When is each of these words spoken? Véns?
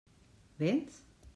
Véns? 0.59 0.95